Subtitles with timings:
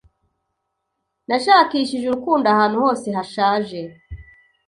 [1.27, 3.79] Nashakishije urukundo ahantu hose hashaje